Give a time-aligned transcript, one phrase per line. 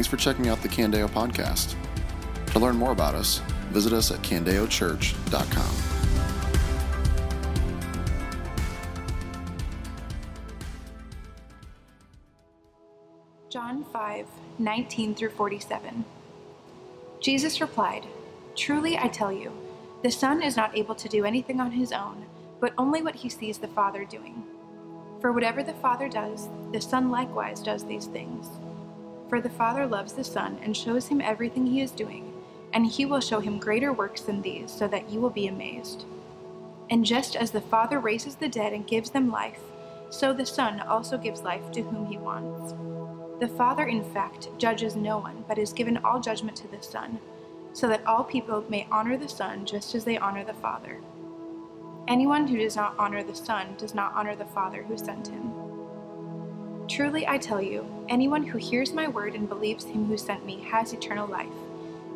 [0.00, 1.74] Thanks for checking out the Candeo podcast.
[2.52, 5.74] To learn more about us, visit us at candeochurch.com.
[13.50, 14.26] John 5,
[14.58, 16.06] 19 through 47.
[17.20, 18.06] Jesus replied,
[18.56, 19.52] Truly I tell you,
[20.02, 22.24] the Son is not able to do anything on his own,
[22.58, 24.42] but only what he sees the Father doing.
[25.20, 28.48] For whatever the Father does, the Son likewise does these things.
[29.30, 32.34] For the Father loves the Son and shows him everything he is doing,
[32.72, 36.04] and he will show him greater works than these, so that you will be amazed.
[36.90, 39.60] And just as the Father raises the dead and gives them life,
[40.10, 42.74] so the Son also gives life to whom he wants.
[43.38, 47.20] The Father, in fact, judges no one, but has given all judgment to the Son,
[47.72, 50.98] so that all people may honor the Son just as they honor the Father.
[52.08, 55.59] Anyone who does not honor the Son does not honor the Father who sent him.
[56.90, 60.60] Truly I tell you, anyone who hears my word and believes him who sent me
[60.72, 61.46] has eternal life,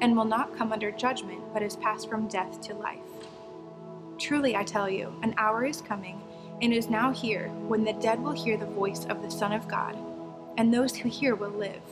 [0.01, 2.99] and will not come under judgment, but is passed from death to life.
[4.19, 6.21] Truly I tell you, an hour is coming,
[6.61, 9.69] and is now here, when the dead will hear the voice of the Son of
[9.69, 9.97] God,
[10.59, 11.83] and those who hear will live.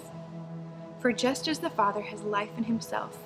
[0.99, 3.17] For just as the Father has life in himself,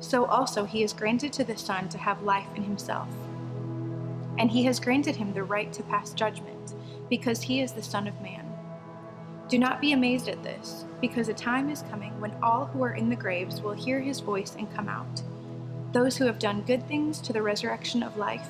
[0.00, 3.08] so also he has granted to the Son to have life in himself.
[4.38, 6.74] And he has granted him the right to pass judgment,
[7.08, 8.43] because he is the Son of Man.
[9.54, 12.94] Do not be amazed at this, because a time is coming when all who are
[12.94, 15.22] in the graves will hear his voice and come out.
[15.92, 18.48] Those who have done good things to the resurrection of life,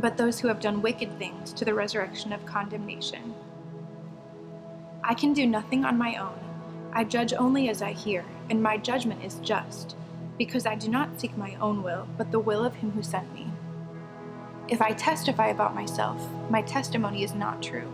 [0.00, 3.36] but those who have done wicked things to the resurrection of condemnation.
[5.04, 6.40] I can do nothing on my own.
[6.92, 9.94] I judge only as I hear, and my judgment is just,
[10.38, 13.32] because I do not seek my own will, but the will of him who sent
[13.32, 13.46] me.
[14.66, 17.92] If I testify about myself, my testimony is not true.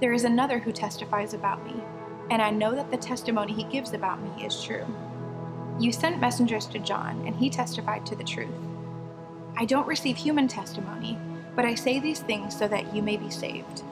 [0.00, 1.82] There is another who testifies about me,
[2.30, 4.86] and I know that the testimony he gives about me is true.
[5.80, 8.54] You sent messengers to John, and he testified to the truth.
[9.56, 11.18] I don't receive human testimony,
[11.56, 13.82] but I say these things so that you may be saved.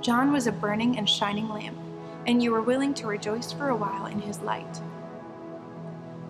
[0.00, 1.78] John was a burning and shining lamp,
[2.26, 4.80] and you were willing to rejoice for a while in his light.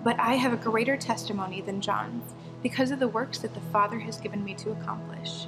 [0.05, 4.01] But I have a greater testimony than John's, because of the works that the Father
[4.01, 5.47] has given me to accomplish.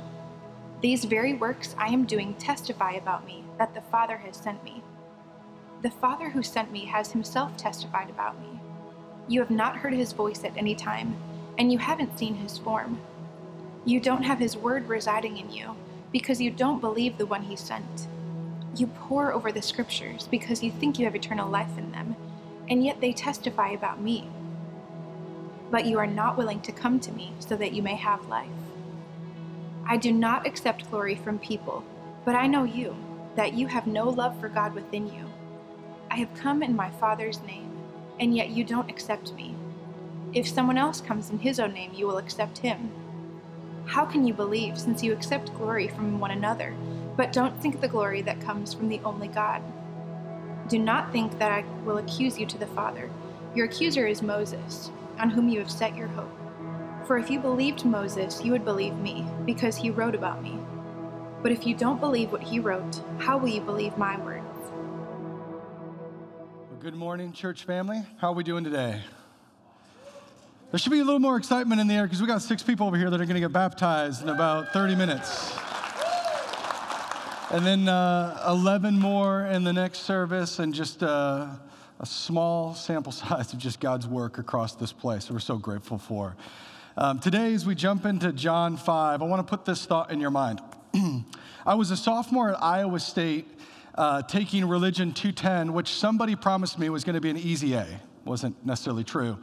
[0.84, 4.82] These very works I am doing testify about me that the Father has sent me.
[5.80, 8.60] The Father who sent me has himself testified about me.
[9.26, 11.16] You have not heard his voice at any time,
[11.56, 13.00] and you haven't seen his form.
[13.86, 15.74] You don't have his word residing in you,
[16.12, 18.06] because you don't believe the one he sent.
[18.76, 22.14] You pore over the scriptures because you think you have eternal life in them,
[22.68, 24.28] and yet they testify about me.
[25.70, 28.50] But you are not willing to come to me so that you may have life.
[29.86, 31.84] I do not accept glory from people,
[32.24, 32.96] but I know you,
[33.36, 35.30] that you have no love for God within you.
[36.10, 37.70] I have come in my Father's name,
[38.18, 39.54] and yet you don't accept me.
[40.32, 42.90] If someone else comes in his own name, you will accept him.
[43.84, 46.74] How can you believe, since you accept glory from one another?
[47.16, 49.62] But don't think the glory that comes from the only God.
[50.68, 53.10] Do not think that I will accuse you to the Father.
[53.54, 56.30] Your accuser is Moses, on whom you have set your hope.
[57.06, 60.58] For if you believed Moses, you would believe me, because he wrote about me.
[61.42, 64.44] But if you don't believe what he wrote, how will you believe my words?
[66.70, 68.02] Well, good morning, church family.
[68.18, 69.02] How are we doing today?
[70.70, 72.86] There should be a little more excitement in the air because we got six people
[72.86, 75.54] over here that are going to get baptized in about 30 minutes
[77.50, 81.46] and then uh, 11 more in the next service, and just uh,
[82.00, 85.30] a small sample size of just God's work across this place.
[85.30, 86.34] we're so grateful for.
[86.96, 90.20] Um, today, as we jump into John 5, I want to put this thought in
[90.20, 90.60] your mind.
[91.66, 93.48] I was a sophomore at Iowa State
[93.96, 98.00] uh, taking Religion 210, which somebody promised me was going to be an easy A.
[98.24, 99.38] Wasn't necessarily true.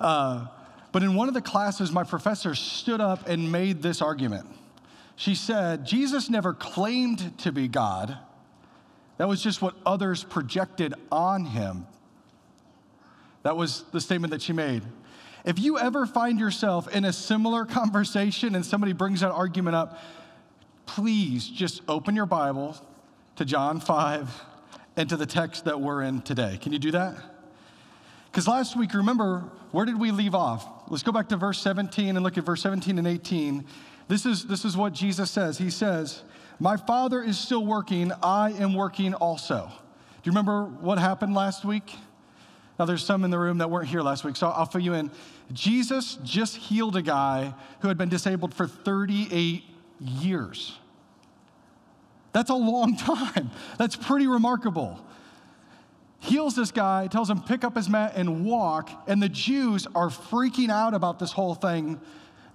[0.00, 0.46] Uh,
[0.90, 4.46] but in one of the classes, my professor stood up and made this argument.
[5.16, 8.16] She said, Jesus never claimed to be God.
[9.18, 11.86] That was just what others projected on him.
[13.42, 14.82] That was the statement that she made.
[15.46, 19.98] If you ever find yourself in a similar conversation and somebody brings that argument up,
[20.84, 22.76] please just open your Bible
[23.36, 24.28] to John 5
[24.96, 26.58] and to the text that we're in today.
[26.60, 27.14] Can you do that?
[28.30, 30.66] Because last week, remember, where did we leave off?
[30.88, 33.64] Let's go back to verse 17 and look at verse 17 and 18.
[34.08, 35.58] This is, this is what Jesus says.
[35.58, 36.22] He says,
[36.58, 39.70] My Father is still working, I am working also.
[39.70, 41.94] Do you remember what happened last week?
[42.78, 44.94] Now, there's some in the room that weren't here last week, so I'll fill you
[44.94, 45.10] in.
[45.52, 49.64] Jesus just healed a guy who had been disabled for 38
[50.00, 50.78] years.
[52.32, 53.50] That's a long time.
[53.78, 55.00] That's pretty remarkable.
[56.18, 60.08] heals this guy, tells him pick up his mat and walk, and the Jews are
[60.08, 61.98] freaking out about this whole thing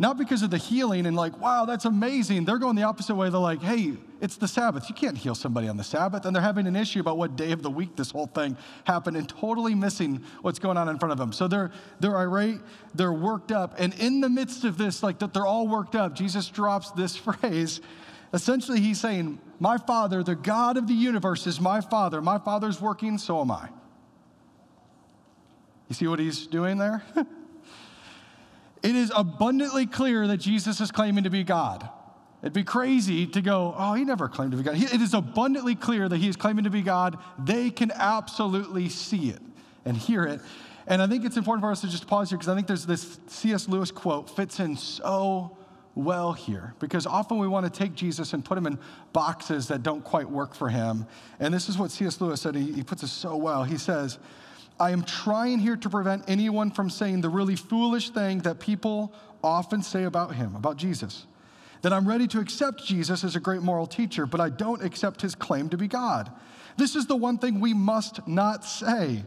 [0.01, 2.43] not because of the healing and like, wow, that's amazing.
[2.43, 3.29] They're going the opposite way.
[3.29, 4.89] They're like, hey, it's the Sabbath.
[4.89, 6.25] You can't heal somebody on the Sabbath.
[6.25, 9.15] And they're having an issue about what day of the week this whole thing happened
[9.15, 11.31] and totally missing what's going on in front of them.
[11.31, 11.69] So they're,
[11.99, 12.61] they're irate,
[12.95, 13.75] they're worked up.
[13.77, 17.15] And in the midst of this, like that they're all worked up, Jesus drops this
[17.27, 17.79] phrase.
[18.33, 22.21] Essentially, he's saying, My Father, the God of the universe, is my Father.
[22.23, 23.69] My Father's working, so am I.
[25.89, 27.03] You see what he's doing there?
[28.83, 31.87] it is abundantly clear that Jesus is claiming to be God.
[32.41, 34.75] It'd be crazy to go, oh, he never claimed to be God.
[34.75, 37.17] It is abundantly clear that he is claiming to be God.
[37.37, 39.41] They can absolutely see it
[39.85, 40.41] and hear it.
[40.87, 42.85] And I think it's important for us to just pause here because I think there's
[42.87, 43.67] this C.S.
[43.67, 45.55] Lewis quote fits in so
[45.93, 48.79] well here because often we want to take Jesus and put him in
[49.13, 51.05] boxes that don't quite work for him.
[51.39, 52.19] And this is what C.S.
[52.19, 52.55] Lewis said.
[52.55, 53.63] He, he puts it so well.
[53.63, 54.17] He says,
[54.81, 59.13] I am trying here to prevent anyone from saying the really foolish thing that people
[59.43, 61.27] often say about him, about Jesus.
[61.83, 65.21] That I'm ready to accept Jesus as a great moral teacher, but I don't accept
[65.21, 66.31] his claim to be God.
[66.77, 69.23] This is the one thing we must not say.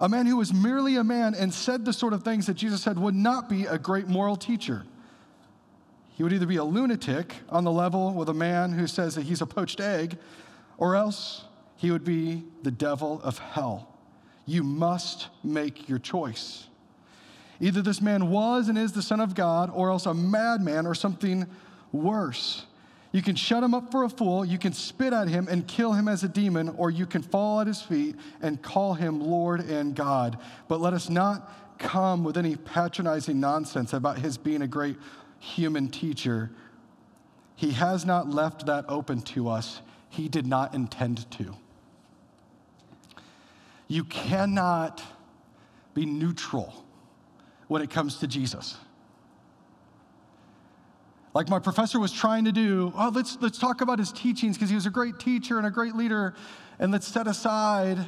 [0.00, 2.82] A man who was merely a man and said the sort of things that Jesus
[2.82, 4.84] said would not be a great moral teacher.
[6.16, 9.22] He would either be a lunatic on the level with a man who says that
[9.22, 10.18] he's a poached egg,
[10.76, 11.44] or else
[11.76, 13.94] he would be the devil of hell.
[14.48, 16.68] You must make your choice.
[17.60, 20.94] Either this man was and is the Son of God, or else a madman or
[20.94, 21.46] something
[21.92, 22.64] worse.
[23.12, 25.92] You can shut him up for a fool, you can spit at him and kill
[25.92, 29.60] him as a demon, or you can fall at his feet and call him Lord
[29.60, 30.38] and God.
[30.66, 34.96] But let us not come with any patronizing nonsense about his being a great
[35.40, 36.50] human teacher.
[37.54, 41.54] He has not left that open to us, he did not intend to.
[43.88, 45.02] You cannot
[45.94, 46.84] be neutral
[47.66, 48.76] when it comes to Jesus.
[51.34, 54.68] Like my professor was trying to do, oh, let's, let's talk about his teachings because
[54.68, 56.34] he was a great teacher and a great leader,
[56.78, 57.98] and let's set aside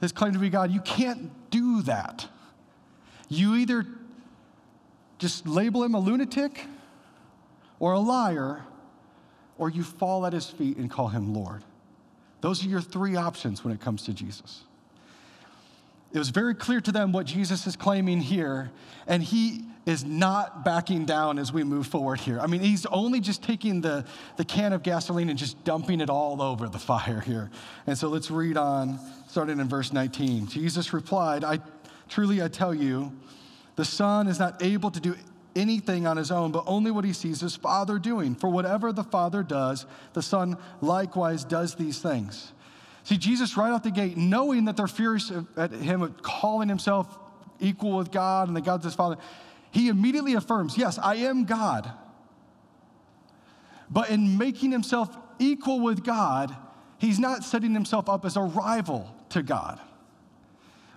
[0.00, 0.70] his claim to be God.
[0.70, 2.26] You can't do that.
[3.28, 3.86] You either
[5.18, 6.66] just label him a lunatic
[7.78, 8.64] or a liar,
[9.58, 11.64] or you fall at his feet and call him Lord.
[12.40, 14.62] Those are your three options when it comes to Jesus.
[16.16, 18.70] It was very clear to them what Jesus is claiming here,
[19.06, 22.40] and he is not backing down as we move forward here.
[22.40, 24.02] I mean, he's only just taking the,
[24.38, 27.50] the can of gasoline and just dumping it all over the fire here.
[27.86, 28.98] And so let's read on,
[29.28, 30.46] starting in verse 19.
[30.46, 31.58] Jesus replied, I
[32.08, 33.12] truly I tell you,
[33.74, 35.16] the Son is not able to do
[35.54, 38.34] anything on his own, but only what he sees his Father doing.
[38.34, 39.84] For whatever the Father does,
[40.14, 42.54] the Son likewise does these things.
[43.06, 47.16] See, Jesus, right out the gate, knowing that they're furious at him calling himself
[47.60, 49.16] equal with God and that God's his Father,
[49.70, 51.88] he immediately affirms, Yes, I am God.
[53.88, 56.56] But in making himself equal with God,
[56.98, 59.78] he's not setting himself up as a rival to God.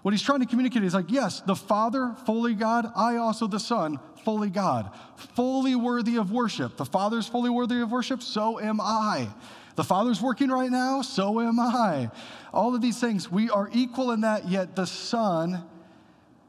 [0.02, 3.60] What he's trying to communicate is like, yes, the Father, fully God, I also the
[3.60, 4.90] Son, fully God,
[5.36, 6.76] fully worthy of worship.
[6.76, 9.30] The Father's fully worthy of worship, so am I.
[9.76, 12.12] The Father's working right now, so am I.
[12.54, 15.64] All of these things, we are equal in that, yet the Son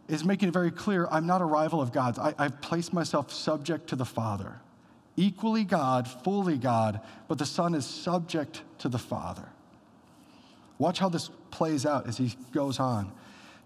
[0.09, 2.19] is making it very clear I'm not a rival of God's.
[2.19, 4.61] I, have placed myself subject to the Father.
[5.17, 9.49] Equally God, fully God, but the Son is subject to the Father.
[10.79, 13.13] Watch how this plays out as he goes on.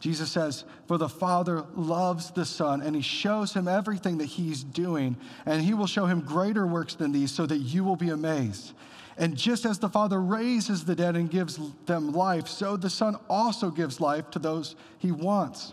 [0.00, 4.62] Jesus says, For the Father loves the Son, and he shows him everything that he's
[4.62, 8.10] doing, and he will show him greater works than these so that you will be
[8.10, 8.74] amazed.
[9.16, 13.16] And just as the Father raises the dead and gives them life, so the Son
[13.28, 15.72] also gives life to those he wants.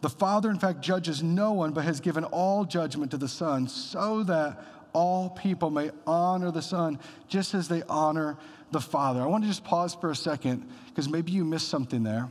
[0.00, 3.68] The Father, in fact, judges no one, but has given all judgment to the Son,
[3.68, 8.36] so that all people may honor the Son just as they honor
[8.70, 9.22] the Father.
[9.22, 12.30] I want to just pause for a second because maybe you missed something there.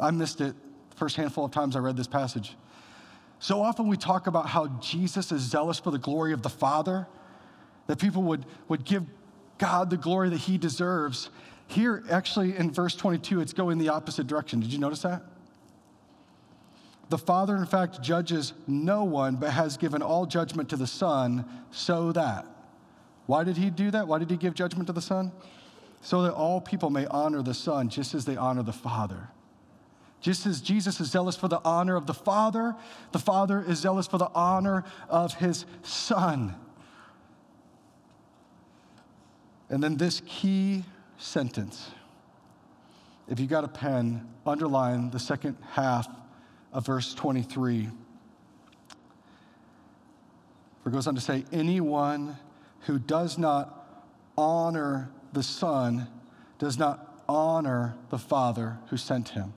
[0.00, 0.54] I missed it
[0.90, 2.56] the first handful of times I read this passage.
[3.38, 7.08] So often we talk about how Jesus is zealous for the glory of the Father,
[7.86, 9.04] that people would, would give
[9.62, 11.30] God the glory that he deserves.
[11.68, 14.58] Here, actually, in verse 22, it's going the opposite direction.
[14.58, 15.22] Did you notice that?
[17.10, 21.44] The Father, in fact, judges no one, but has given all judgment to the Son,
[21.70, 22.44] so that.
[23.26, 24.08] Why did he do that?
[24.08, 25.30] Why did he give judgment to the Son?
[26.00, 29.28] So that all people may honor the Son just as they honor the Father.
[30.20, 32.74] Just as Jesus is zealous for the honor of the Father,
[33.12, 36.56] the Father is zealous for the honor of his Son.
[39.72, 40.84] And then this key
[41.18, 41.90] sentence
[43.28, 46.06] if you got a pen, underline the second half
[46.72, 47.88] of verse 23.
[50.82, 52.36] For It goes on to say, anyone
[52.80, 56.08] who does not honor the Son
[56.58, 59.54] does not honor the Father who sent him.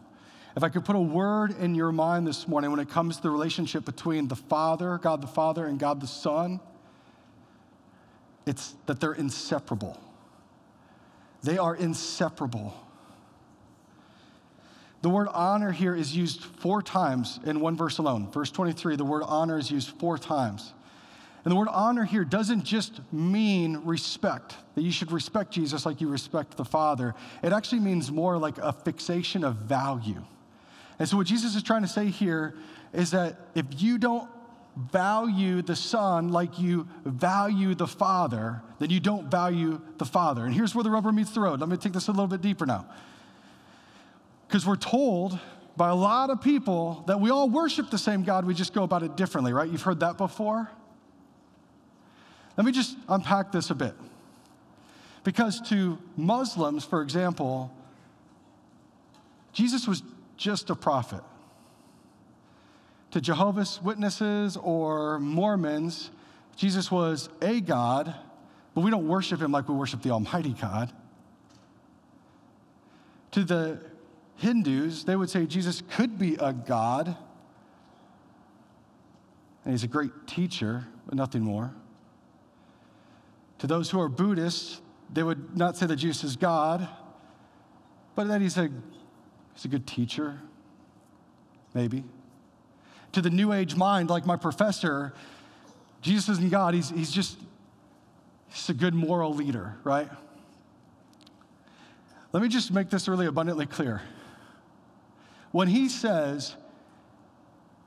[0.56, 3.24] If I could put a word in your mind this morning when it comes to
[3.24, 6.62] the relationship between the Father, God the Father, and God the Son,
[8.46, 10.00] it's that they're inseparable.
[11.44, 12.74] They are inseparable.
[15.02, 18.32] The word honor here is used four times in one verse alone.
[18.32, 20.74] Verse 23, the word honor is used four times.
[21.44, 26.02] And the word honor here doesn't just mean respect, that you should respect Jesus like
[26.02, 27.14] you respect the Father.
[27.44, 30.24] It actually means more like a fixation of value.
[30.98, 32.56] And so, what Jesus is trying to say here
[32.94, 34.28] is that if you don't
[34.76, 40.46] value the Son like you value the Father, then you don't value the Father.
[40.46, 41.60] And here's where the rubber meets the road.
[41.60, 42.86] Let me take this a little bit deeper now.
[44.48, 45.40] Because we're told
[45.78, 48.84] by a lot of people that we all worship the same God, we just go
[48.84, 49.70] about it differently, right?
[49.70, 50.70] You've heard that before?
[52.58, 53.94] Let me just unpack this a bit.
[55.24, 57.76] Because to Muslims, for example,
[59.52, 60.04] Jesus was
[60.38, 61.22] just a prophet.
[63.16, 66.12] To Jehovah's Witnesses or Mormons,
[66.58, 68.14] Jesus was a God,
[68.74, 70.92] but we don't worship him like we worship the Almighty God.
[73.32, 73.80] To the
[74.36, 77.16] Hindus, they would say Jesus could be a God,
[79.64, 81.74] and he's a great teacher, but nothing more.
[83.60, 84.82] To those who are Buddhists,
[85.14, 86.86] they would not say that Jesus is God,
[88.14, 88.70] but that he's a,
[89.54, 90.42] he's a good teacher,
[91.74, 92.04] maybe.
[93.16, 95.14] To the New Age mind, like my professor,
[96.02, 97.38] Jesus isn't God, he's, he's just
[98.50, 100.10] he's a good moral leader, right?
[102.34, 104.02] Let me just make this really abundantly clear.
[105.54, 106.58] When he says,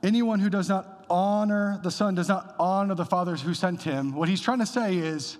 [0.01, 4.15] anyone who does not honor the Son does not honor the Father who sent him,
[4.15, 5.37] what he's trying to say is,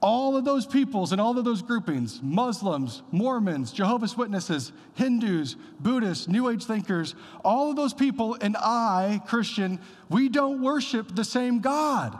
[0.00, 6.28] all of those peoples and all of those groupings Muslims, Mormons, Jehovah's Witnesses, Hindus, Buddhists,
[6.28, 7.14] New Age thinkers
[7.44, 12.18] all of those people and I, Christian, we don't worship the same God.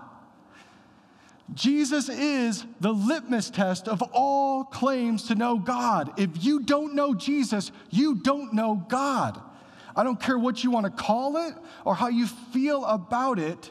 [1.55, 6.19] Jesus is the litmus test of all claims to know God.
[6.21, 9.41] If you don't know Jesus, you don't know God.
[9.97, 11.55] I don't care what you want to call it
[11.85, 13.71] or how you feel about it.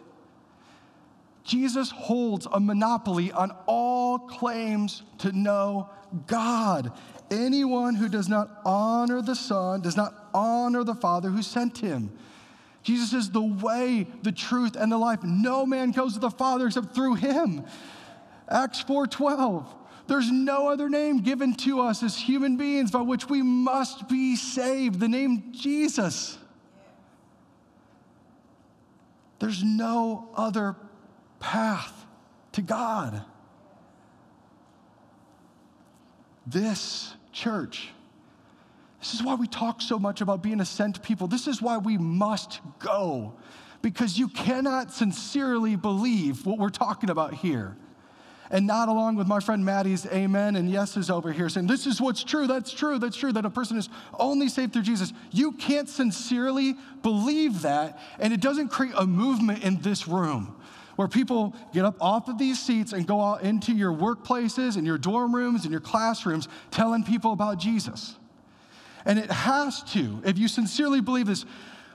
[1.47, 5.89] Jesus holds a monopoly on all claims to know
[6.27, 6.91] God.
[7.31, 12.11] Anyone who does not honor the Son does not honor the Father who sent him.
[12.83, 15.23] Jesus is the way, the truth, and the life.
[15.23, 17.63] No man goes to the Father except through him.
[18.49, 19.65] Acts 4:12.
[20.07, 24.35] There's no other name given to us as human beings by which we must be
[24.35, 24.99] saved.
[24.99, 26.37] The name Jesus.
[29.39, 30.75] There's no other
[31.39, 32.05] path
[32.53, 33.23] to God.
[36.45, 37.89] This church,
[38.99, 41.27] this is why we talk so much about being a sent people.
[41.27, 43.33] This is why we must go,
[43.81, 47.77] because you cannot sincerely believe what we're talking about here.
[48.49, 51.99] And not along with my friend Maddie's amen and yeses over here saying, This is
[51.99, 55.11] what's true, that's true, that's true, that a person is only saved through Jesus.
[55.31, 60.55] You can't sincerely believe that, and it doesn't create a movement in this room
[60.97, 64.85] where people get up off of these seats and go out into your workplaces and
[64.85, 68.15] your dorm rooms and your classrooms telling people about Jesus.
[69.05, 71.45] And it has to, if you sincerely believe this,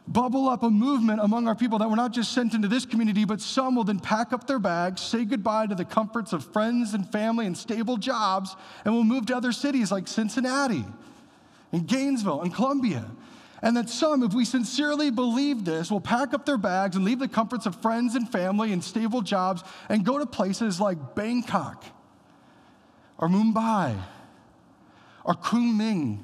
[0.06, 3.24] bubble up a movement among our people that we're not just sent into this community,
[3.24, 6.94] but some will then pack up their bags, say goodbye to the comforts of friends
[6.94, 10.84] and family and stable jobs, and will move to other cities like Cincinnati
[11.72, 13.04] and Gainesville and Columbia
[13.62, 17.20] and that some, if we sincerely believe this, will pack up their bags and leave
[17.20, 21.84] the comforts of friends and family and stable jobs and go to places like Bangkok
[23.18, 23.96] or Mumbai
[25.24, 26.18] or Kunming,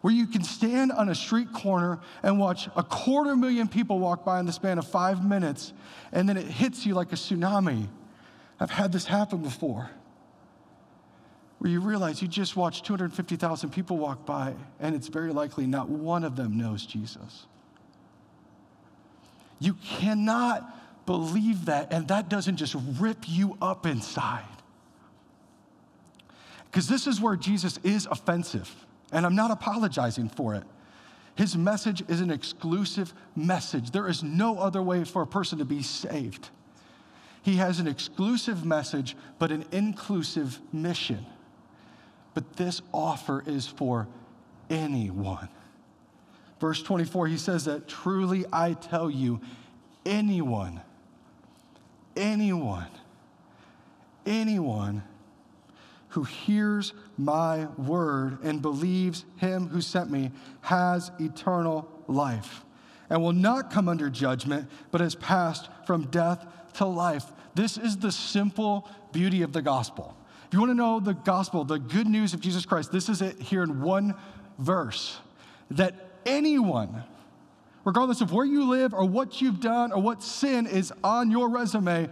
[0.00, 4.24] where you can stand on a street corner and watch a quarter million people walk
[4.24, 5.72] by in the span of five minutes,
[6.10, 7.86] and then it hits you like a tsunami.
[8.58, 9.90] I've had this happen before
[11.58, 15.88] where you realize you just watched 250,000 people walk by, and it's very likely not
[15.88, 17.46] one of them knows Jesus.
[19.58, 20.74] You cannot
[21.04, 24.44] believe that, and that doesn't just rip you up inside.
[26.66, 28.72] Because this is where Jesus is offensive,
[29.10, 30.64] and I'm not apologizing for it.
[31.34, 33.90] His message is an exclusive message.
[33.90, 36.50] There is no other way for a person to be saved.
[37.42, 41.24] He has an exclusive message, but an inclusive mission.
[42.34, 44.08] But this offer is for
[44.70, 45.48] anyone.
[46.60, 49.40] Verse 24, he says that truly I tell you,
[50.04, 50.80] anyone,
[52.16, 52.88] anyone,
[54.26, 55.02] anyone
[56.08, 60.32] who hears my word and believes him who sent me
[60.62, 62.64] has eternal life
[63.10, 67.24] and will not come under judgment, but has passed from death to life.
[67.54, 70.16] This is the simple beauty of the gospel.
[70.48, 73.20] If you want to know the gospel, the good news of Jesus Christ, this is
[73.20, 74.14] it here in one
[74.58, 75.18] verse
[75.70, 77.04] that anyone,
[77.84, 81.50] regardless of where you live or what you've done or what sin is on your
[81.50, 82.08] resume,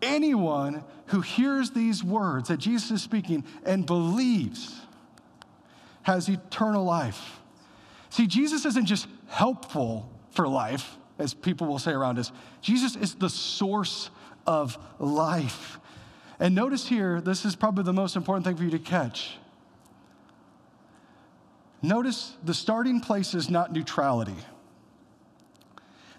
[0.00, 4.80] anyone who hears these words that Jesus is speaking and believes
[6.02, 7.40] has eternal life.
[8.10, 13.16] See, Jesus isn't just helpful for life, as people will say around us, Jesus is
[13.16, 14.10] the source
[14.46, 15.80] of life.
[16.42, 19.38] And notice here, this is probably the most important thing for you to catch.
[21.80, 24.36] Notice the starting place is not neutrality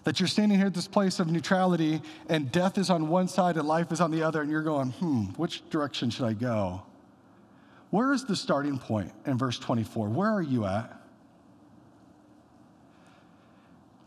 [0.04, 3.56] that you're standing here at this place of neutrality and death is on one side
[3.56, 6.82] and life is on the other, and you're going, hmm, which direction should I go?
[7.90, 10.08] Where is the starting point in verse 24?
[10.08, 11.00] Where are you at?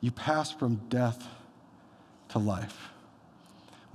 [0.01, 1.27] You pass from death
[2.29, 2.89] to life.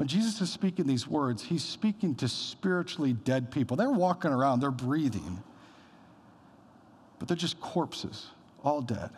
[0.03, 3.77] When Jesus is speaking these words, he's speaking to spiritually dead people.
[3.77, 5.41] They're walking around, they're breathing,
[7.21, 8.27] but they're just corpses,
[8.65, 9.11] all dead.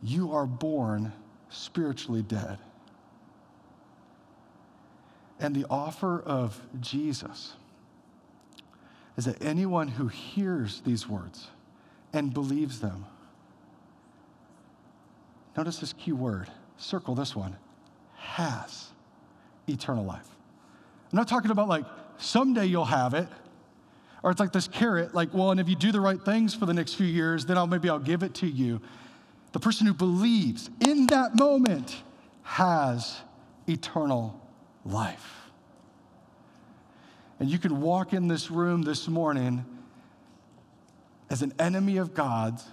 [0.00, 1.12] you are born
[1.48, 2.58] spiritually dead.
[5.40, 7.54] And the offer of Jesus
[9.16, 11.48] is that anyone who hears these words
[12.12, 13.06] and believes them,
[15.56, 16.48] notice this key word,
[16.82, 17.56] circle this one,
[18.16, 18.88] has
[19.68, 20.28] eternal life.
[21.12, 21.84] I'm not talking about like
[22.18, 23.28] someday you'll have it,
[24.22, 26.66] or it's like this carrot, like, well, and if you do the right things for
[26.66, 28.80] the next few years, then I'll maybe I'll give it to you
[29.52, 32.02] the person who believes in that moment
[32.42, 33.20] has
[33.66, 34.40] eternal
[34.84, 35.42] life.
[37.38, 39.64] And you can walk in this room this morning
[41.28, 42.66] as an enemy of God's,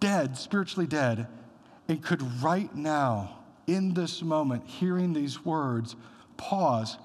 [0.00, 1.26] dead, spiritually dead,
[1.92, 5.94] and could right now, in this moment, hearing these words,
[6.38, 6.96] pause,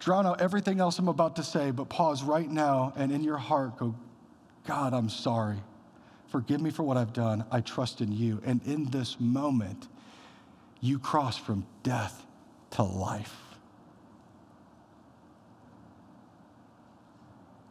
[0.00, 3.36] drown out everything else I'm about to say, but pause right now and in your
[3.36, 3.94] heart go,
[4.66, 5.58] God, I'm sorry.
[6.32, 7.44] Forgive me for what I've done.
[7.52, 8.42] I trust in you.
[8.44, 9.86] And in this moment,
[10.80, 12.26] you cross from death
[12.72, 13.36] to life.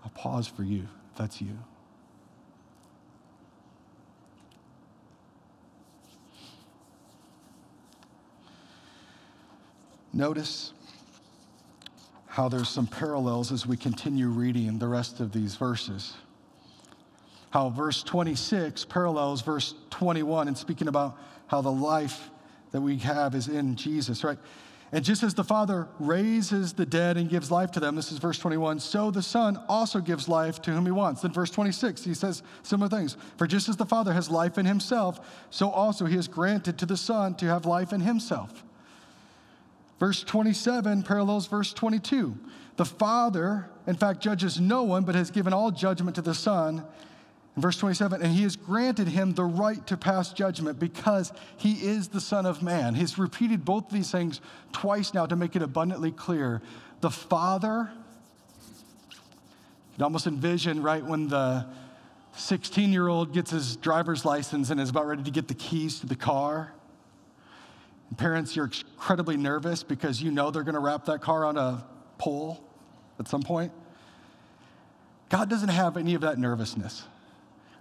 [0.05, 1.59] I'll pause for you that's you.
[10.13, 10.73] Notice
[12.27, 16.15] how there's some parallels as we continue reading the rest of these verses
[17.51, 21.17] how verse 26 parallels verse 21 and speaking about
[21.47, 22.29] how the life
[22.71, 24.37] that we have is in Jesus, right?
[24.91, 28.17] And just as the Father raises the dead and gives life to them, this is
[28.17, 31.21] verse 21, so the Son also gives life to whom he wants.
[31.21, 33.17] Then verse 26, he says similar things.
[33.37, 36.85] For just as the Father has life in himself, so also he has granted to
[36.87, 38.63] the Son to have life in himself.
[39.99, 42.37] Verse 27 parallels verse 22.
[42.77, 46.85] The Father, in fact, judges no one, but has given all judgment to the Son
[47.55, 51.73] in verse 27, and he has granted him the right to pass judgment because he
[51.73, 52.95] is the Son of Man.
[52.95, 54.39] He's repeated both these things
[54.71, 56.61] twice now to make it abundantly clear.
[57.01, 57.91] The Father,
[59.09, 59.17] you
[59.95, 61.65] can almost envision, right, when the
[62.33, 65.99] 16 year old gets his driver's license and is about ready to get the keys
[65.99, 66.71] to the car.
[68.17, 71.85] Parents, you're incredibly nervous because you know they're going to wrap that car on a
[72.17, 72.63] pole
[73.19, 73.71] at some point.
[75.29, 77.03] God doesn't have any of that nervousness.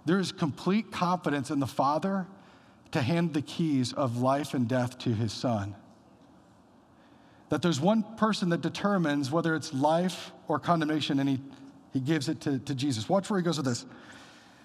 [0.05, 2.27] There is complete confidence in the Father
[2.91, 5.75] to hand the keys of life and death to his Son.
[7.49, 11.39] That there's one person that determines whether it's life or condemnation, and he,
[11.91, 13.09] he gives it to, to Jesus.
[13.09, 13.85] Watch where he goes with this.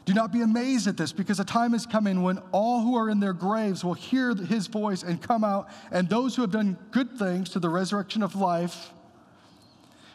[0.05, 3.09] Do not be amazed at this, because a time is coming when all who are
[3.09, 6.77] in their graves will hear his voice and come out, and those who have done
[6.91, 8.91] good things to the resurrection of life,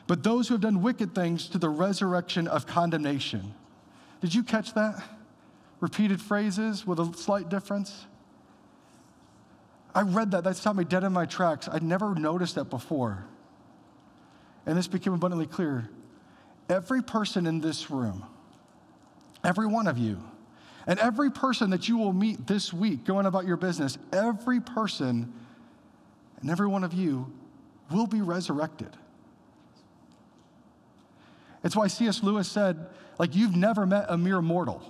[0.05, 3.53] but those who have done wicked things to the resurrection of condemnation.
[4.21, 5.03] Did you catch that?
[5.79, 8.05] Repeated phrases with a slight difference.
[9.95, 10.43] I read that.
[10.43, 11.67] That stopped me dead in my tracks.
[11.67, 13.25] I'd never noticed that before.
[14.65, 15.89] And this became abundantly clear.
[16.69, 18.25] Every person in this room,
[19.43, 20.21] every one of you,
[20.87, 25.31] and every person that you will meet this week going about your business, every person
[26.41, 27.31] and every one of you
[27.91, 28.95] will be resurrected.
[31.63, 32.23] It's why C.S.
[32.23, 34.81] Lewis said, like, you've never met a mere mortal.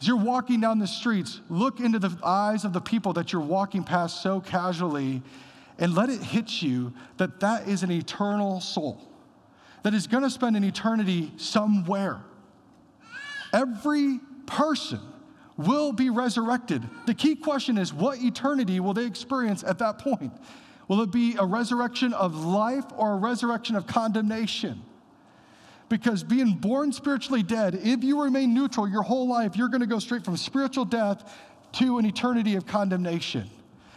[0.00, 3.40] As you're walking down the streets, look into the eyes of the people that you're
[3.40, 5.22] walking past so casually
[5.78, 9.00] and let it hit you that that is an eternal soul
[9.84, 12.20] that is going to spend an eternity somewhere.
[13.54, 15.00] Every person
[15.56, 16.82] will be resurrected.
[17.06, 20.32] The key question is what eternity will they experience at that point?
[20.88, 24.82] Will it be a resurrection of life or a resurrection of condemnation?
[25.88, 29.86] Because being born spiritually dead, if you remain neutral your whole life, you're going to
[29.86, 31.32] go straight from spiritual death
[31.74, 33.48] to an eternity of condemnation.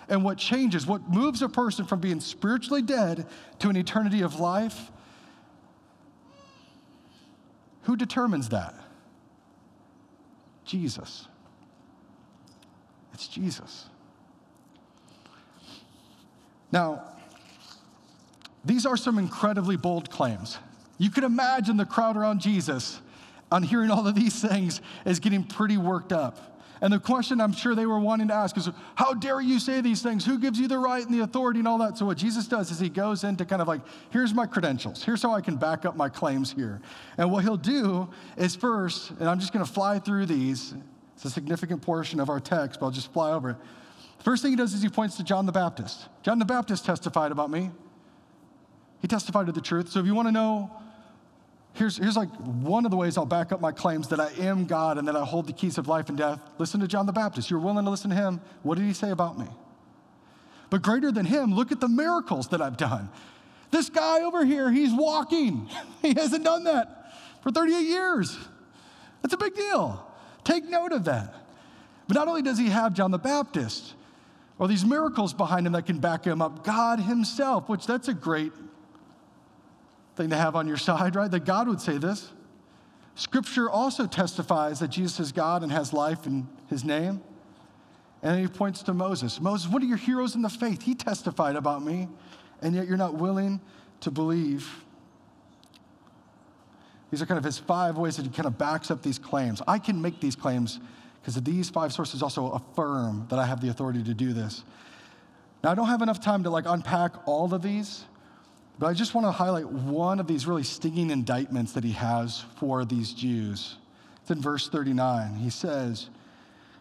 [0.08, 3.26] And what changes, what moves a person from being spiritually dead
[3.60, 4.92] to an eternity of life?
[7.84, 8.76] Who determines that?
[10.68, 11.28] Jesus.
[13.14, 13.88] It's Jesus.
[16.72, 17.04] Now,
[18.64, 20.58] these are some incredibly bold claims.
[20.98, 23.00] You can imagine the crowd around Jesus
[23.52, 26.57] on hearing all of these things is getting pretty worked up.
[26.82, 29.82] And the question I'm sure they were wanting to ask is, How dare you say
[29.82, 30.26] these things?
[30.26, 31.98] Who gives you the right and the authority and all that?
[31.98, 35.04] So, what Jesus does is he goes into kind of like, Here's my credentials.
[35.04, 36.82] Here's how I can back up my claims here.
[37.18, 40.74] And what he'll do is first, and I'm just going to fly through these,
[41.16, 43.58] it's a significant portion of our text, but I'll just fly over it.
[44.20, 46.08] First thing he does is he points to John the Baptist.
[46.22, 47.72] John the Baptist testified about me.
[49.02, 49.90] He testified to the truth.
[49.90, 50.72] So, if you want to know
[51.78, 54.66] Here's, here's like one of the ways I'll back up my claims that I am
[54.66, 56.40] God and that I hold the keys of life and death.
[56.58, 57.52] Listen to John the Baptist.
[57.52, 58.42] You're willing to listen to him.
[58.64, 59.46] What did he say about me?
[60.72, 63.10] But greater than him, look at the miracles that I've done.
[63.70, 65.70] This guy over here, he's walking.
[66.02, 68.38] He hasn't done that for 38 years.
[69.22, 70.08] That's a big deal.
[70.44, 71.34] Take note of that.
[72.08, 73.94] But not only does he have John the Baptist
[74.58, 78.14] or these miracles behind him that can back him up, God himself, which that's a
[78.14, 78.54] great
[80.18, 81.32] thing to have on your side, right?
[81.32, 82.32] That God would say this.
[83.16, 87.22] Scripture also testifies that Jesus is God and has life in his name.
[88.22, 89.40] And he points to Moses.
[89.40, 90.82] Moses, what are your heroes in the faith?
[90.82, 92.08] He testified about me,
[92.62, 93.62] and yet you're not willing
[94.02, 94.84] to believe.
[97.10, 99.62] These are kind of his five ways that he kind of backs up these claims.
[99.68, 100.80] I can make these claims
[101.22, 104.64] because these five sources also affirm that I have the authority to do this.
[105.64, 108.06] Now, I don't have enough time to like unpack all of these,
[108.80, 112.44] but I just want to highlight one of these really stinging indictments that he has
[112.58, 113.78] for these Jews.
[114.22, 115.36] It's in verse 39.
[115.36, 116.10] He says,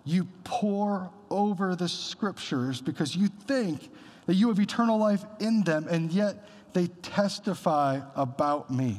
[0.05, 3.91] You pore over the scriptures because you think
[4.27, 8.99] that you have eternal life in them, and yet they testify about me.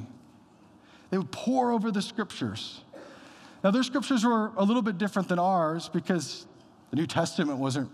[1.09, 2.81] They would pore over the scriptures.
[3.63, 6.47] Now, their scriptures were a little bit different than ours because
[6.89, 7.89] the New Testament wasn't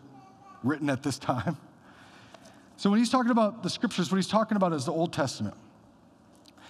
[0.63, 1.57] written at this time.
[2.83, 5.55] So when he's talking about the scriptures, what he's talking about is the Old Testament.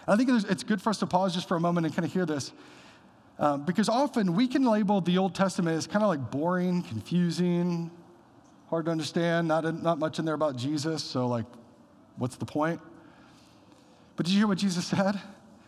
[0.05, 2.05] And I think it's good for us to pause just for a moment and kind
[2.05, 2.53] of hear this.
[3.39, 7.89] Um, because often we can label the Old Testament as kind of like boring, confusing,
[8.69, 11.03] hard to understand, not, not much in there about Jesus.
[11.03, 11.45] So, like,
[12.17, 12.79] what's the point?
[14.15, 15.19] But did you hear what Jesus said?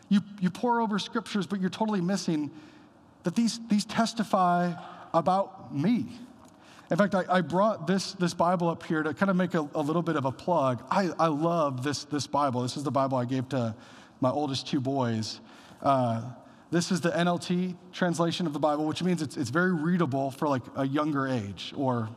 [0.10, 2.52] You, you pore over scriptures, but you're totally missing
[3.24, 4.74] that these, these testify
[5.12, 6.06] about me.
[6.92, 9.68] In fact, I, I, brought this, this Bible up here to kind of make a,
[9.74, 10.84] a little bit of a plug.
[10.92, 12.62] I, I love this, this Bible.
[12.62, 13.76] This is the Bible I gave to
[14.22, 15.40] my oldest two boys.
[15.82, 16.22] Uh,
[16.70, 20.48] this is the NLT translation of the Bible, which means it's, it's very readable for
[20.48, 22.10] like a younger age or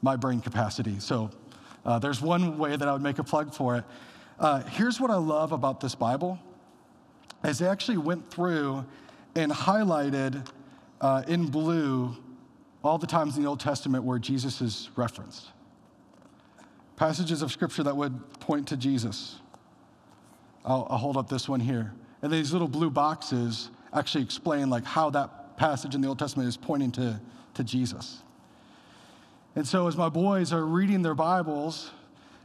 [0.00, 0.98] my brain capacity.
[0.98, 1.30] So
[1.84, 3.84] uh, there's one way that I would make a plug for it.
[4.38, 6.38] Uh, here's what I love about this Bible
[7.44, 8.84] is they actually went through
[9.34, 10.46] and highlighted
[11.00, 12.16] uh, in blue
[12.82, 15.48] all the times in the Old Testament where Jesus is referenced.
[16.96, 19.36] Passages of scripture that would point to Jesus.
[20.64, 21.92] I'll, I'll, hold up this one here.
[22.22, 26.48] And these little blue boxes actually explain like how that passage in the Old Testament
[26.48, 27.20] is pointing to,
[27.54, 28.22] to Jesus.
[29.56, 31.90] And so as my boys are reading their Bibles,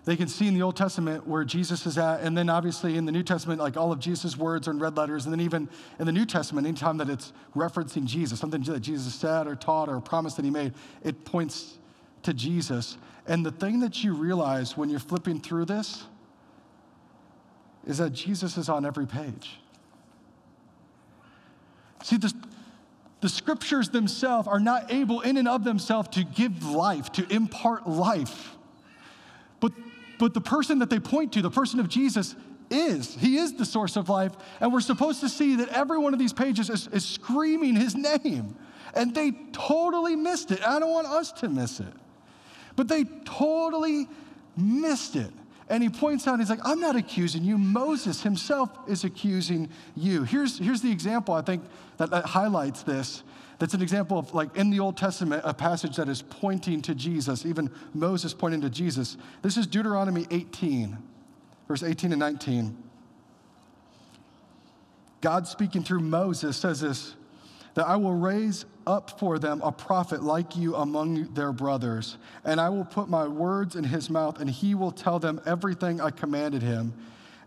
[0.05, 3.05] they can see in the Old Testament where Jesus is at, and then obviously in
[3.05, 5.67] the New Testament, like all of Jesus' words are in red letters, and then even
[5.99, 9.89] in the New Testament, anytime that it's referencing Jesus, something that Jesus said or taught
[9.89, 11.79] or a promise that he made, it points
[12.21, 12.97] to Jesus.
[13.25, 16.03] And the thing that you realize when you're flipping through this
[17.87, 19.59] is that Jesus is on every page.
[22.03, 22.31] See, the,
[23.21, 27.87] the scriptures themselves are not able in and of themselves to give life, to impart
[27.89, 28.51] life.
[29.59, 29.71] But
[30.17, 32.35] but the person that they point to, the person of Jesus,
[32.69, 33.15] is.
[33.15, 34.33] He is the source of life.
[34.59, 37.95] And we're supposed to see that every one of these pages is, is screaming his
[37.95, 38.55] name.
[38.93, 40.65] And they totally missed it.
[40.65, 41.93] I don't want us to miss it.
[42.75, 44.07] But they totally
[44.57, 45.31] missed it.
[45.67, 47.57] And he points out, he's like, I'm not accusing you.
[47.57, 50.23] Moses himself is accusing you.
[50.23, 51.63] Here's, here's the example I think
[51.97, 53.23] that, that highlights this.
[53.59, 56.95] That's an example of, like, in the Old Testament, a passage that is pointing to
[56.95, 59.17] Jesus, even Moses pointing to Jesus.
[59.41, 60.97] This is Deuteronomy 18,
[61.67, 62.77] verse 18 and 19.
[65.21, 67.15] God speaking through Moses says this
[67.75, 72.61] that I will raise up for them a prophet like you among their brothers, and
[72.61, 76.09] I will put my words in his mouth, and he will tell them everything I
[76.09, 76.93] commanded him,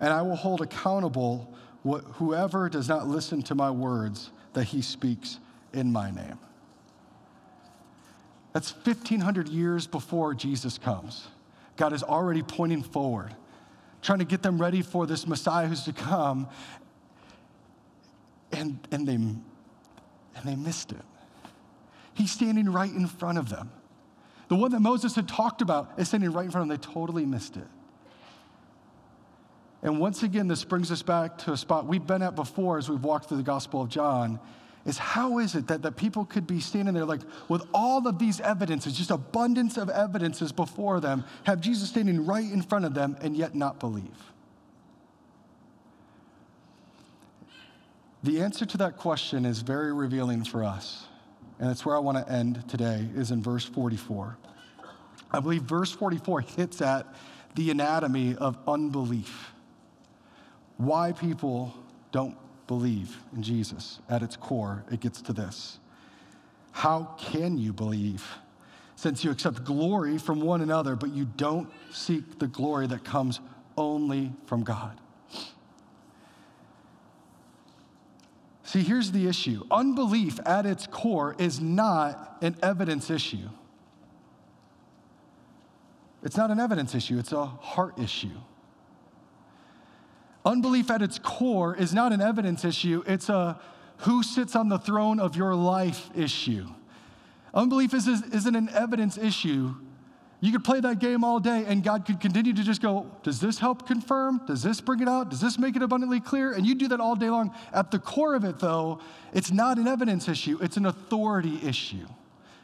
[0.00, 5.38] and I will hold accountable whoever does not listen to my words that he speaks
[5.72, 6.38] in my name.
[8.52, 11.28] That's 1,500 years before Jesus comes.
[11.76, 13.34] God is already pointing forward,
[14.02, 16.48] trying to get them ready for this Messiah who's to come.
[18.50, 19.18] And, and they
[20.38, 21.02] and they missed it.
[22.14, 23.70] He's standing right in front of them.
[24.48, 26.78] The one that Moses had talked about is standing right in front of them.
[26.80, 27.66] They totally missed it.
[29.82, 32.88] And once again, this brings us back to a spot we've been at before as
[32.88, 34.40] we've walked through the Gospel of John.
[34.86, 38.18] Is how is it that, that people could be standing there like with all of
[38.18, 42.94] these evidences, just abundance of evidences before them, have Jesus standing right in front of
[42.94, 44.32] them and yet not believe?
[48.22, 51.06] The answer to that question is very revealing for us.
[51.60, 54.36] And it's where I want to end today, is in verse 44.
[55.30, 57.06] I believe verse 44 hits at
[57.54, 59.52] the anatomy of unbelief.
[60.76, 61.74] Why people
[62.12, 62.36] don't
[62.68, 63.98] believe in Jesus.
[64.08, 65.80] At its core, it gets to this
[66.70, 68.24] How can you believe
[68.94, 73.40] since you accept glory from one another, but you don't seek the glory that comes
[73.76, 75.00] only from God?
[78.62, 83.48] See, here's the issue unbelief at its core is not an evidence issue.
[86.22, 88.38] It's not an evidence issue, it's a heart issue.
[90.48, 93.60] Unbelief at its core is not an evidence issue, it's a
[93.98, 96.66] who sits on the throne of your life issue.
[97.52, 99.74] Unbelief is, isn't an evidence issue,
[100.40, 103.40] you could play that game all day, and God could continue to just go, Does
[103.40, 104.40] this help confirm?
[104.46, 105.28] Does this bring it out?
[105.28, 106.52] Does this make it abundantly clear?
[106.52, 107.52] And you do that all day long.
[107.74, 109.00] At the core of it, though,
[109.34, 112.06] it's not an evidence issue, it's an authority issue.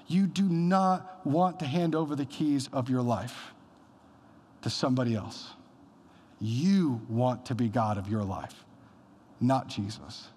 [0.06, 3.52] You do not want to hand over the keys of your life
[4.62, 5.50] to somebody else.
[6.40, 8.64] You want to be God of your life,
[9.40, 10.28] not Jesus.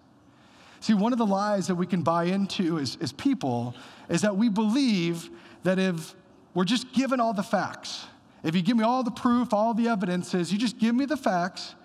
[0.80, 3.76] See, one of the lies that we can buy into as, as people
[4.10, 5.30] is that we believe
[5.64, 6.16] that if
[6.54, 8.06] we're just given all the facts.
[8.44, 11.16] If you give me all the proof, all the evidences, you just give me the
[11.16, 11.76] facts,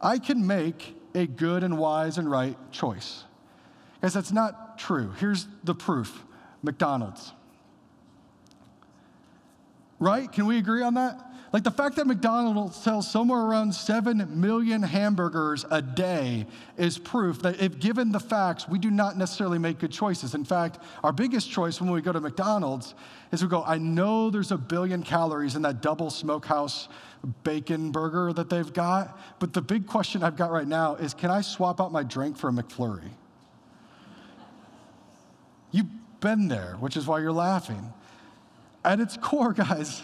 [0.00, 3.22] I can make a good and wise and right choice.
[4.02, 5.12] Guys, that's not true.
[5.18, 6.24] Here's the proof
[6.62, 7.32] McDonald's.
[10.00, 10.32] Right?
[10.32, 11.29] Can we agree on that?
[11.52, 17.42] Like the fact that McDonald's sells somewhere around 7 million hamburgers a day is proof
[17.42, 20.36] that if given the facts, we do not necessarily make good choices.
[20.36, 22.94] In fact, our biggest choice when we go to McDonald's
[23.32, 26.88] is we go, I know there's a billion calories in that double smokehouse
[27.42, 31.30] bacon burger that they've got, but the big question I've got right now is can
[31.30, 33.10] I swap out my drink for a McFlurry?
[35.72, 37.92] You've been there, which is why you're laughing.
[38.84, 40.02] At its core, guys,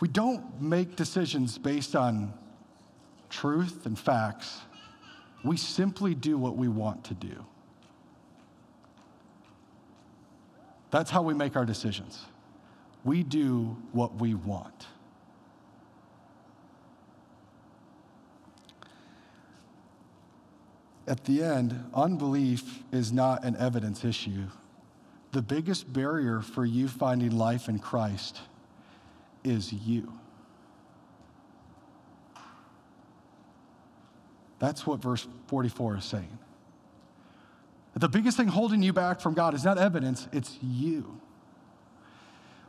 [0.00, 2.32] we don't make decisions based on
[3.30, 4.60] truth and facts.
[5.44, 7.44] We simply do what we want to do.
[10.90, 12.24] That's how we make our decisions.
[13.04, 14.86] We do what we want.
[21.06, 24.46] At the end, unbelief is not an evidence issue.
[25.32, 28.40] The biggest barrier for you finding life in Christ
[29.44, 30.12] is you.
[34.58, 36.38] That's what verse 44 is saying.
[37.96, 41.20] The biggest thing holding you back from God is not evidence, it's you.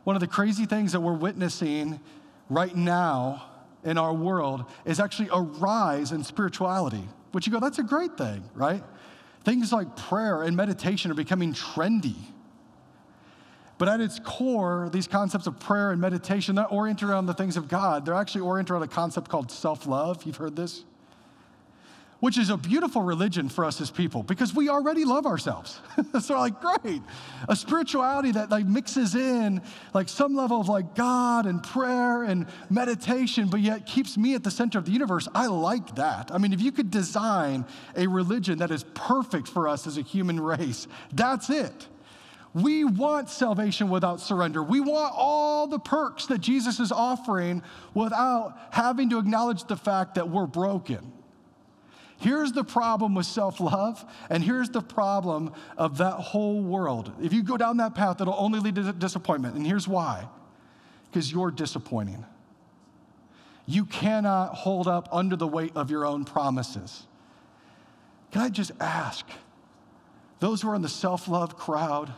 [0.04, 1.98] One of the crazy things that we're witnessing
[2.48, 3.42] right now
[3.82, 8.16] in our world is actually a rise in spirituality, which you go, that's a great
[8.16, 8.84] thing, right?
[9.44, 12.16] Things like prayer and meditation are becoming trendy.
[13.78, 17.56] But at its core, these concepts of prayer and meditation, they're oriented around the things
[17.56, 18.06] of God.
[18.06, 20.24] They're actually oriented around a concept called self love.
[20.24, 20.84] You've heard this?
[22.20, 25.80] Which is a beautiful religion for us as people because we already love ourselves.
[26.22, 27.02] so, like, great.
[27.46, 29.60] A spirituality that like mixes in
[29.92, 34.42] like some level of like God and prayer and meditation, but yet keeps me at
[34.42, 35.28] the center of the universe.
[35.34, 36.30] I like that.
[36.32, 40.02] I mean, if you could design a religion that is perfect for us as a
[40.02, 41.86] human race, that's it.
[42.56, 44.62] We want salvation without surrender.
[44.62, 50.14] We want all the perks that Jesus is offering without having to acknowledge the fact
[50.14, 51.12] that we're broken.
[52.16, 57.12] Here's the problem with self love, and here's the problem of that whole world.
[57.20, 59.56] If you go down that path, it'll only lead to disappointment.
[59.56, 60.26] And here's why
[61.10, 62.24] because you're disappointing.
[63.66, 67.06] You cannot hold up under the weight of your own promises.
[68.30, 69.26] Can I just ask
[70.40, 72.14] those who are in the self love crowd,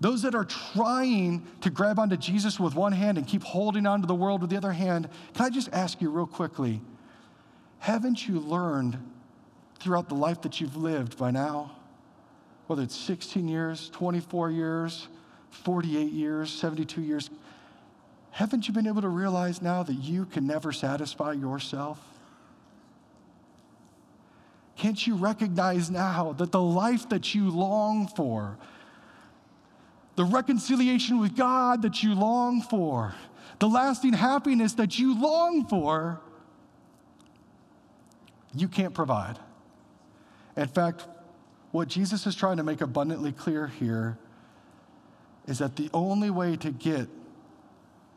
[0.00, 4.06] those that are trying to grab onto Jesus with one hand and keep holding onto
[4.06, 6.80] the world with the other hand, can I just ask you real quickly?
[7.78, 8.98] Haven't you learned
[9.80, 11.72] throughout the life that you've lived by now,
[12.66, 15.08] whether it's 16 years, 24 years,
[15.50, 17.30] 48 years, 72 years,
[18.32, 21.98] haven't you been able to realize now that you can never satisfy yourself?
[24.76, 28.58] Can't you recognize now that the life that you long for,
[30.16, 33.14] the reconciliation with God that you long for,
[33.58, 36.20] the lasting happiness that you long for,
[38.54, 39.38] you can't provide.
[40.56, 41.06] In fact,
[41.70, 44.18] what Jesus is trying to make abundantly clear here
[45.46, 47.08] is that the only way to get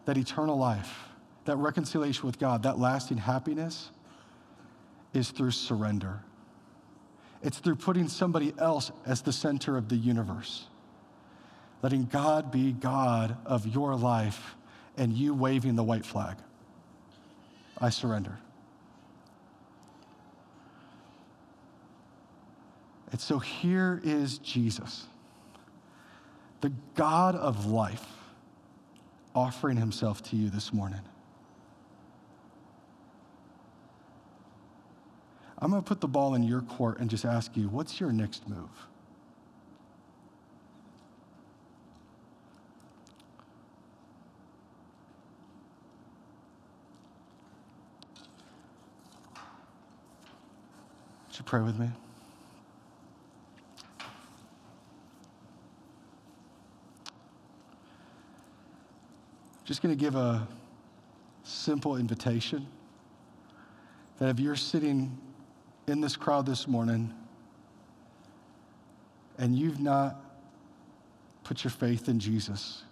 [0.05, 1.09] that eternal life,
[1.45, 3.91] that reconciliation with God, that lasting happiness
[5.13, 6.21] is through surrender.
[7.43, 10.67] It's through putting somebody else as the center of the universe,
[11.81, 14.55] letting God be God of your life
[14.97, 16.37] and you waving the white flag.
[17.77, 18.37] I surrender.
[23.11, 25.07] And so here is Jesus,
[26.61, 28.05] the God of life,
[29.33, 31.01] offering himself to you this morning.
[35.57, 38.11] I'm going to put the ball in your court and just ask you, what's your
[38.11, 38.69] next move?
[51.49, 51.89] Pray with me?
[59.65, 60.47] Just going to give a
[61.43, 62.67] simple invitation
[64.19, 65.17] that if you're sitting
[65.87, 67.11] in this crowd this morning
[69.39, 70.23] and you've not
[71.43, 72.83] put your faith in Jesus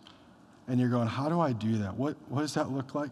[0.67, 1.96] and you're going, How do I do that?
[1.96, 3.12] What, what does that look like?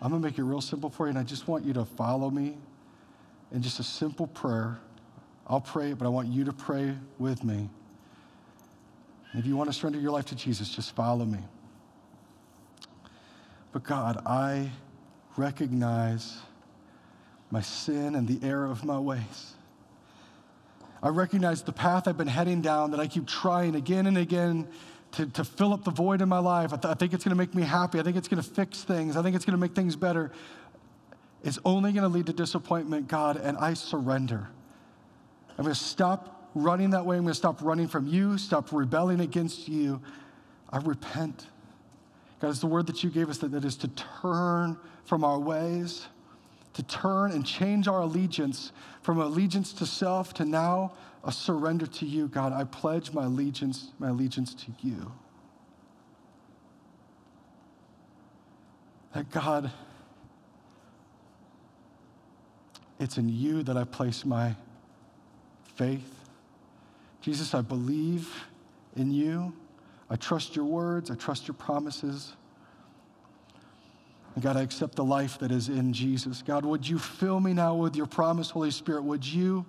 [0.00, 1.84] I'm going to make it real simple for you, and I just want you to
[1.84, 2.58] follow me
[3.52, 4.78] in just a simple prayer.
[5.46, 7.68] I'll pray, it, but I want you to pray with me.
[9.34, 11.38] If you want to surrender your life to Jesus, just follow me.
[13.72, 14.70] But God, I
[15.36, 16.38] recognize
[17.50, 19.54] my sin and the error of my ways.
[21.02, 24.68] I recognize the path I've been heading down that I keep trying again and again
[25.12, 26.72] to, to fill up the void in my life.
[26.72, 27.98] I, th- I think it's going to make me happy.
[27.98, 29.16] I think it's going to fix things.
[29.16, 30.30] I think it's going to make things better.
[31.42, 34.48] It's only going to lead to disappointment, God, and I surrender.
[35.56, 37.16] I'm going to stop running that way.
[37.16, 40.00] I'm going to stop running from you, stop rebelling against you.
[40.70, 41.46] I repent.
[42.40, 43.88] God, it's the word that you gave us that, that is to
[44.22, 46.06] turn from our ways,
[46.74, 48.72] to turn and change our allegiance
[49.02, 50.92] from allegiance to self to now
[51.24, 52.28] a surrender to you.
[52.28, 55.12] God, I pledge my allegiance, my allegiance to you.
[59.14, 59.70] That God,
[63.00, 64.54] it's in you that I place my
[65.74, 66.20] faith.
[67.22, 68.28] Jesus, I believe
[68.94, 69.52] in you.
[70.10, 72.34] I trust your words, I trust your promises.
[74.34, 76.42] And God, I accept the life that is in Jesus.
[76.42, 79.02] God, would you fill me now with your promise, Holy Spirit?
[79.02, 79.64] Would you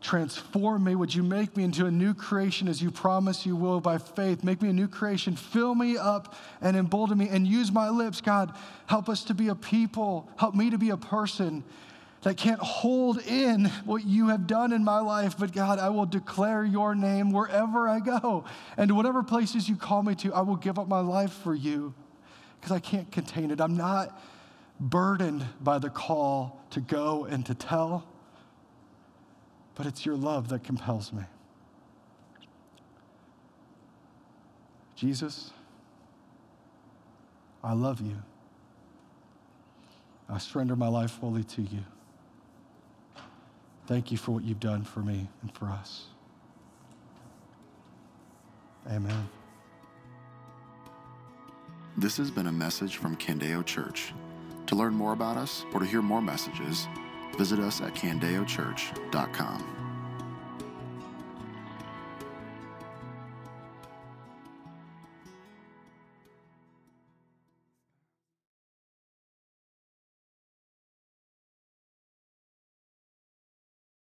[0.00, 0.94] transform me?
[0.94, 4.44] Would you make me into a new creation as you promise you will by faith?
[4.44, 5.34] Make me a new creation.
[5.34, 8.20] Fill me up and embolden me and use my lips.
[8.20, 8.54] God,
[8.86, 10.28] help us to be a people.
[10.36, 11.64] Help me to be a person
[12.22, 16.06] that can't hold in what you have done in my life, but God, I will
[16.06, 18.44] declare your name wherever I go.
[18.76, 21.54] And to whatever places you call me to, I will give up my life for
[21.54, 21.94] you
[22.60, 23.60] because I can't contain it.
[23.60, 24.20] I'm not
[24.80, 28.04] burdened by the call to go and to tell,
[29.74, 31.22] but it's your love that compels me.
[34.96, 35.52] Jesus,
[37.62, 38.16] I love you.
[40.28, 41.84] I surrender my life fully to you.
[43.88, 46.08] Thank you for what you've done for me and for us.
[48.86, 49.26] Amen.
[51.96, 54.12] This has been a message from Candeo Church.
[54.66, 56.86] To learn more about us or to hear more messages,
[57.38, 59.77] visit us at candeochurch.com.